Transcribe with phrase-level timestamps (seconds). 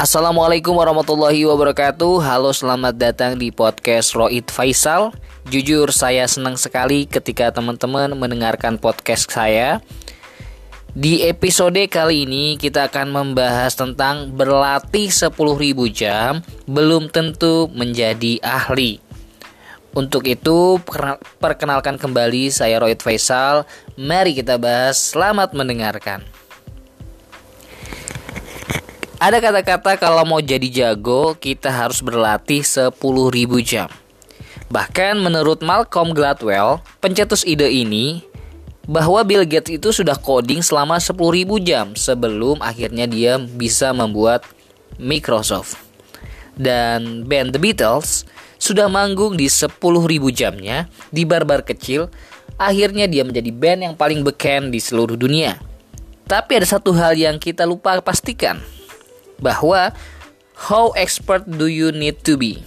[0.00, 5.12] Assalamualaikum warahmatullahi wabarakatuh Halo selamat datang di podcast Roid Faisal
[5.52, 9.84] Jujur saya senang sekali ketika teman-teman mendengarkan podcast saya
[10.96, 15.36] Di episode kali ini kita akan membahas tentang berlatih 10.000
[15.92, 19.04] jam Belum tentu menjadi ahli
[19.90, 20.78] untuk itu,
[21.42, 23.66] perkenalkan kembali saya Roid Faisal.
[23.98, 25.10] Mari kita bahas.
[25.10, 26.22] Selamat mendengarkan.
[29.20, 32.96] Ada kata-kata kalau mau jadi jago, kita harus berlatih 10.000
[33.60, 33.92] jam.
[34.72, 38.24] Bahkan menurut Malcolm Gladwell, pencetus ide ini,
[38.88, 44.40] bahwa Bill Gates itu sudah coding selama 10.000 jam sebelum akhirnya dia bisa membuat
[44.96, 45.76] Microsoft.
[46.56, 48.24] Dan band The Beatles
[48.56, 49.68] sudah manggung di 10.000
[50.32, 52.08] jamnya di bar-bar kecil,
[52.56, 55.60] akhirnya dia menjadi band yang paling beken di seluruh dunia.
[56.24, 58.64] Tapi ada satu hal yang kita lupa pastikan,
[59.40, 59.90] bahwa
[60.68, 62.60] how expert do you need to be.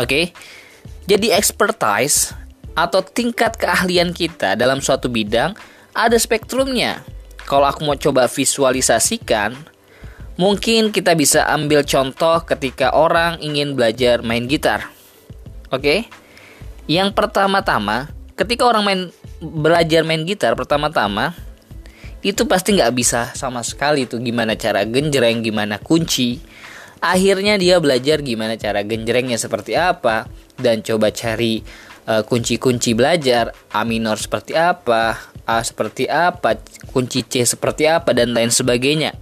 [0.00, 0.08] Oke.
[0.08, 0.24] Okay?
[1.04, 2.32] Jadi expertise
[2.72, 5.52] atau tingkat keahlian kita dalam suatu bidang
[5.92, 7.02] ada spektrumnya.
[7.44, 9.58] Kalau aku mau coba visualisasikan,
[10.38, 14.86] mungkin kita bisa ambil contoh ketika orang ingin belajar main gitar.
[15.74, 15.82] Oke.
[15.82, 16.00] Okay?
[16.86, 19.00] Yang pertama-tama, ketika orang main
[19.40, 21.34] belajar main gitar pertama-tama
[22.20, 26.36] itu pasti nggak bisa sama sekali tuh gimana cara genjreng gimana kunci.
[27.00, 30.28] Akhirnya dia belajar gimana cara genjrengnya seperti apa
[30.60, 33.56] dan coba cari kunci kunci-kunci belajar.
[33.72, 35.16] A minor seperti apa
[35.48, 36.60] A seperti apa
[36.92, 39.16] kunci C seperti apa dan lain sebagainya.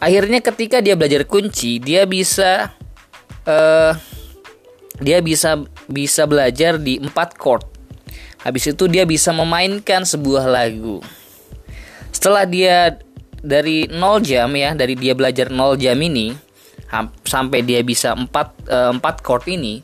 [0.00, 2.72] Akhirnya ketika dia belajar kunci dia bisa
[3.44, 3.92] uh,
[4.96, 5.60] dia bisa
[5.92, 7.68] bisa belajar di empat chord.
[8.40, 11.04] Habis itu dia bisa memainkan sebuah lagu
[12.10, 12.98] setelah dia
[13.40, 16.36] dari 0 jam ya dari dia belajar 0 jam ini
[17.24, 19.80] sampai dia bisa 4 uh, 4 chord ini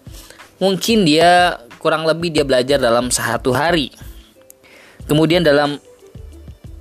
[0.59, 3.92] mungkin dia kurang lebih dia belajar dalam satu hari.
[5.06, 5.78] Kemudian dalam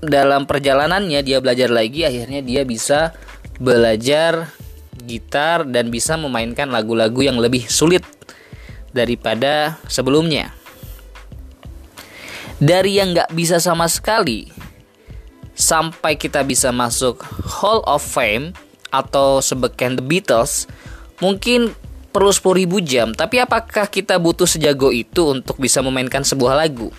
[0.01, 3.13] dalam perjalanannya dia belajar lagi akhirnya dia bisa
[3.61, 4.49] belajar
[5.05, 8.01] gitar dan bisa memainkan lagu-lagu yang lebih sulit
[8.95, 10.49] daripada sebelumnya.
[12.57, 14.54] Dari yang nggak bisa sama sekali
[15.55, 18.51] sampai kita bisa masuk Hall of Fame
[18.91, 20.67] atau sebeken The Beatles
[21.23, 21.71] mungkin
[22.11, 23.07] perlu 10.000 jam.
[23.11, 26.91] Tapi apakah kita butuh sejago itu untuk bisa memainkan sebuah lagu?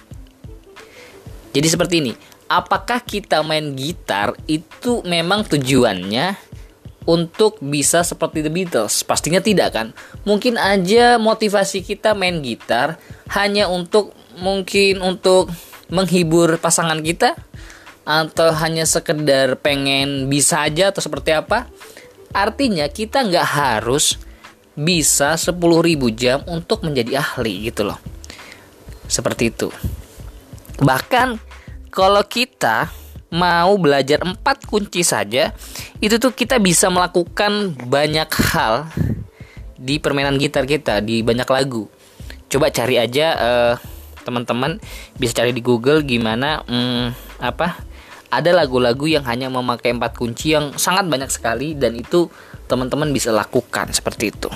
[1.56, 2.12] Jadi seperti ini
[2.47, 6.37] apakah kita main gitar itu memang tujuannya
[7.06, 9.06] untuk bisa seperti The Beatles?
[9.06, 9.87] Pastinya tidak kan?
[10.27, 12.99] Mungkin aja motivasi kita main gitar
[13.31, 15.49] hanya untuk mungkin untuk
[15.87, 17.38] menghibur pasangan kita
[18.06, 21.67] atau hanya sekedar pengen bisa aja atau seperti apa?
[22.31, 24.22] Artinya kita nggak harus
[24.78, 25.59] bisa 10.000
[26.15, 27.99] jam untuk menjadi ahli gitu loh.
[29.11, 29.75] Seperti itu.
[30.78, 31.43] Bahkan
[31.91, 32.93] kalau kita
[33.33, 35.50] mau belajar empat kunci saja
[35.99, 38.87] itu tuh kita bisa melakukan banyak hal
[39.75, 41.91] di permainan gitar kita di banyak lagu.
[42.47, 43.75] Coba cari aja uh,
[44.23, 44.78] teman-teman
[45.19, 47.11] bisa cari di Google gimana um,
[47.43, 47.96] apa
[48.31, 52.26] ada lagu-lagu yang hanya memakai empat kunci yang sangat banyak sekali dan itu
[52.66, 54.50] teman-teman bisa lakukan seperti itu.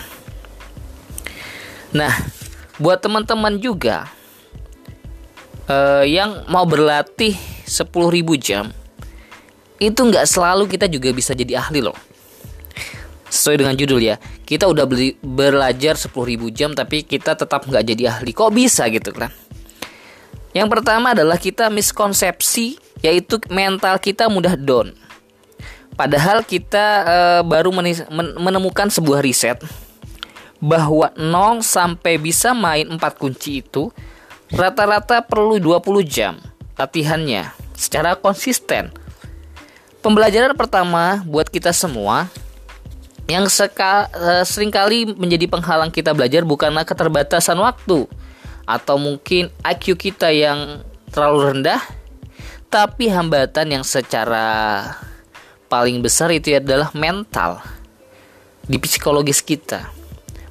[1.94, 2.10] Nah,
[2.78, 4.10] buat teman-teman juga
[5.70, 7.34] uh, yang mau berlatih
[7.66, 7.86] 10.000
[8.38, 8.70] jam
[9.80, 11.96] itu nggak selalu kita juga bisa jadi ahli loh.
[13.30, 16.10] Sesuai dengan judul ya, kita udah beli, belajar 10.000
[16.50, 18.34] jam tapi kita tetap nggak jadi ahli.
[18.34, 19.30] Kok bisa gitu kan?
[20.50, 24.92] Yang pertama adalah kita miskonsepsi yaitu mental kita mudah down.
[25.94, 27.70] Padahal kita e, baru
[28.40, 29.60] menemukan sebuah riset
[30.60, 33.92] bahwa 0 sampai bisa main 4 kunci itu
[34.52, 36.34] rata-rata perlu 20 jam
[36.76, 38.92] latihannya secara konsisten.
[40.00, 42.32] Pembelajaran pertama buat kita semua
[43.28, 48.08] yang seka, e, sering kali menjadi penghalang kita belajar bukanlah keterbatasan waktu
[48.64, 51.82] atau mungkin IQ kita yang terlalu rendah
[52.70, 54.86] tapi hambatan yang secara
[55.66, 57.58] paling besar itu adalah mental
[58.70, 59.90] di psikologis kita.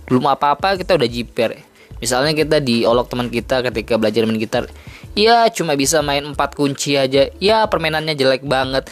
[0.04, 1.64] Belum apa-apa kita udah jiper.
[2.00, 4.72] Misalnya kita diolok teman kita ketika belajar main gitar,
[5.16, 7.28] ya cuma bisa main empat kunci aja.
[7.40, 8.88] Ya permainannya jelek banget.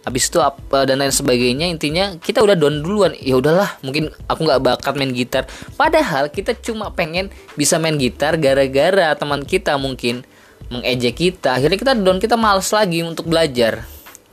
[0.00, 3.12] Habis itu apa dan lain sebagainya intinya kita udah down duluan.
[3.20, 5.44] Ya udahlah, mungkin aku nggak bakat main gitar.
[5.76, 10.24] Padahal kita cuma pengen bisa main gitar gara-gara teman kita mungkin
[10.70, 13.82] mengejek kita akhirnya kita down kita males lagi untuk belajar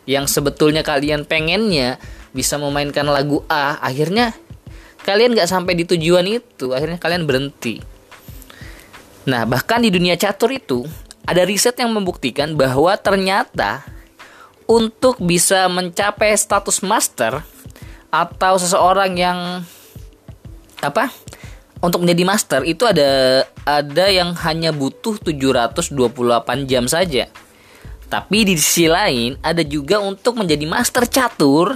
[0.05, 1.97] yang sebetulnya kalian pengennya
[2.31, 4.37] bisa memainkan lagu A akhirnya
[5.01, 7.81] kalian nggak sampai di tujuan itu akhirnya kalian berhenti
[9.25, 10.85] nah bahkan di dunia catur itu
[11.27, 13.83] ada riset yang membuktikan bahwa ternyata
[14.67, 17.41] untuk bisa mencapai status master
[18.11, 19.39] atau seseorang yang
[20.83, 21.09] apa
[21.81, 25.95] untuk menjadi master itu ada ada yang hanya butuh 728
[26.69, 27.31] jam saja.
[28.07, 31.75] Tapi di sisi lain ada juga untuk menjadi master catur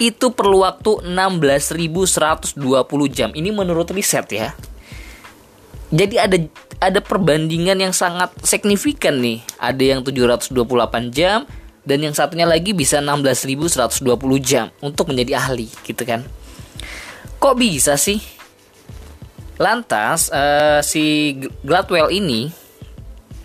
[0.00, 2.58] itu perlu waktu 16.120
[3.12, 3.30] jam.
[3.30, 4.50] Ini menurut riset ya.
[5.94, 6.36] Jadi ada
[6.82, 9.44] ada perbandingan yang sangat signifikan nih.
[9.60, 11.46] Ada yang 728 jam
[11.84, 14.00] dan yang satunya lagi bisa 16.120
[14.40, 16.24] jam untuk menjadi ahli gitu kan.
[17.36, 18.20] Kok bisa sih?
[19.60, 22.50] Lantas uh, si Gladwell ini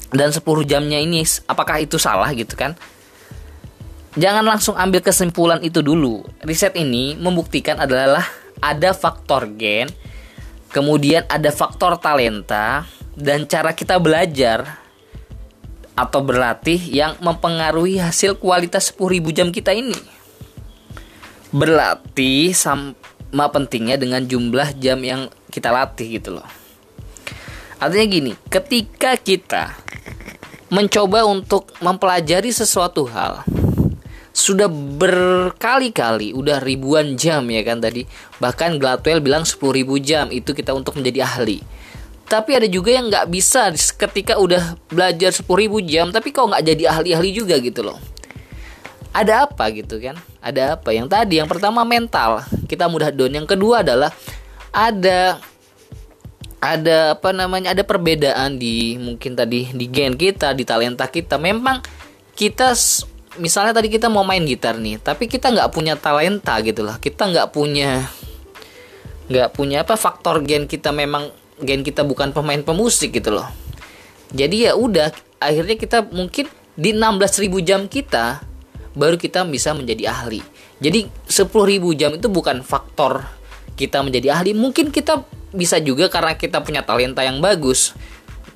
[0.09, 2.73] dan 10 jamnya ini apakah itu salah gitu kan?
[4.17, 6.25] Jangan langsung ambil kesimpulan itu dulu.
[6.41, 8.25] Riset ini membuktikan adalah
[8.57, 9.87] ada faktor gen,
[10.73, 14.79] kemudian ada faktor talenta dan cara kita belajar
[15.99, 19.99] atau berlatih yang mempengaruhi hasil kualitas 10.000 jam kita ini.
[21.51, 26.47] Berlatih sama pentingnya dengan jumlah jam yang kita latih gitu loh.
[27.83, 29.75] Artinya gini, ketika kita
[30.71, 33.43] mencoba untuk mempelajari sesuatu hal
[34.29, 38.05] sudah berkali-kali udah ribuan jam ya kan tadi
[38.37, 41.59] bahkan Gladwell bilang 10.000 jam itu kita untuk menjadi ahli
[42.29, 45.49] tapi ada juga yang nggak bisa ketika udah belajar 10.000
[45.89, 47.97] jam tapi kok nggak jadi ahli-ahli juga gitu loh.
[49.09, 50.13] Ada apa gitu kan?
[50.37, 50.93] Ada apa?
[50.93, 52.45] Yang tadi yang pertama mental.
[52.69, 53.33] Kita mudah down.
[53.33, 54.13] Yang kedua adalah
[54.69, 55.41] ada
[56.61, 61.41] ada apa namanya ada perbedaan di mungkin tadi di gen kita di talenta kita.
[61.41, 61.81] Memang
[62.37, 62.77] kita
[63.41, 67.01] misalnya tadi kita mau main gitar nih tapi kita nggak punya talenta gitu lah.
[67.01, 68.05] Kita nggak punya
[69.33, 71.33] nggak punya apa faktor gen kita memang
[71.63, 73.47] gen kita bukan pemain pemusik gitu loh.
[74.31, 75.11] Jadi ya udah
[75.41, 76.47] akhirnya kita mungkin
[76.79, 78.43] di 16.000 jam kita
[78.95, 80.41] baru kita bisa menjadi ahli.
[80.79, 83.25] Jadi 10.000 jam itu bukan faktor
[83.75, 84.55] kita menjadi ahli.
[84.55, 87.97] Mungkin kita bisa juga karena kita punya talenta yang bagus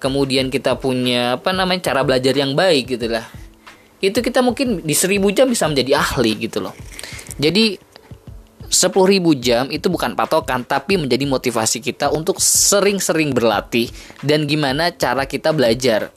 [0.04, 3.24] kemudian kita punya apa namanya cara belajar yang baik gitu lah.
[4.04, 6.76] Itu kita mungkin di seribu jam bisa menjadi ahli gitu loh.
[7.40, 7.80] Jadi
[8.74, 13.94] sepuluh ribu jam itu bukan patokan tapi menjadi motivasi kita untuk sering-sering berlatih
[14.26, 16.10] dan gimana cara kita belajar.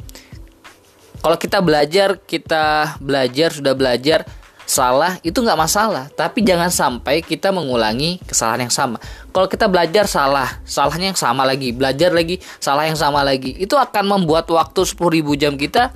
[1.20, 4.24] Kalau kita belajar kita belajar sudah belajar
[4.66, 6.08] salah itu nggak masalah.
[6.16, 8.98] Tapi jangan sampai kita mengulangi kesalahan yang sama.
[9.30, 13.76] Kalau kita belajar salah salahnya yang sama lagi belajar lagi salah yang sama lagi itu
[13.76, 15.94] akan membuat waktu 10.000 jam kita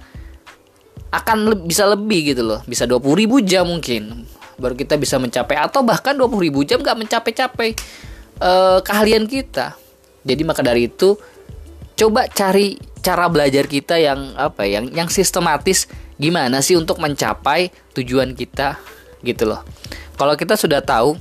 [1.11, 2.61] akan le bisa lebih gitu loh.
[2.69, 4.29] Bisa 20.000 jam mungkin
[4.61, 7.75] baru kita bisa mencapai atau bahkan 20.000 jam nggak mencapai-capai
[8.45, 9.75] uh, keahlian kita
[10.23, 11.17] jadi maka dari itu
[11.97, 15.89] coba cari cara belajar kita yang apa yang yang sistematis
[16.21, 18.77] gimana sih untuk mencapai tujuan kita
[19.25, 19.65] gitu loh.
[20.21, 21.17] Kalau kita sudah tahu,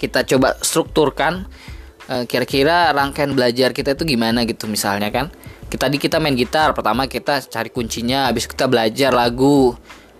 [0.00, 1.44] kita coba strukturkan
[2.08, 5.28] eh, kira-kira rangkaian belajar kita itu gimana gitu misalnya kan.
[5.68, 9.76] Kita di kita main gitar, pertama kita cari kuncinya, habis kita belajar lagu.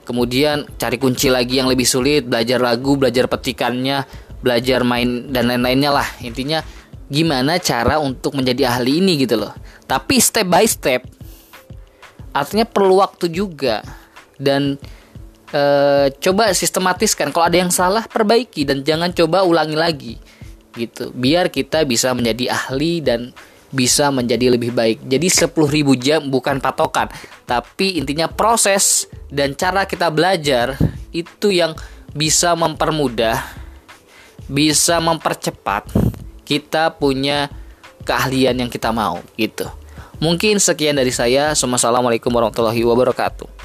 [0.09, 4.09] Kemudian cari kunci lagi yang lebih sulit, belajar lagu, belajar petikannya,
[4.41, 6.09] belajar main dan lain-lainnya lah.
[6.25, 6.65] Intinya
[7.13, 9.53] gimana cara untuk menjadi ahli ini gitu loh.
[9.85, 11.19] Tapi step by step
[12.39, 13.83] artinya perlu waktu juga
[14.39, 14.77] dan
[15.51, 15.63] e,
[16.23, 20.15] coba sistematiskan kalau ada yang salah perbaiki dan jangan coba ulangi lagi
[20.77, 23.35] gitu biar kita bisa menjadi ahli dan
[23.69, 25.53] bisa menjadi lebih baik jadi 10.000
[26.01, 27.13] jam bukan patokan
[27.45, 30.77] tapi intinya proses dan cara kita belajar
[31.13, 31.77] itu yang
[32.17, 33.45] bisa mempermudah
[34.49, 35.93] bisa mempercepat
[36.49, 37.53] kita punya
[38.09, 39.69] keahlian yang kita mau gitu
[40.19, 41.55] Mungkin sekian dari saya.
[41.55, 43.58] Assalamualaikum warahmatullahi wabarakatuh.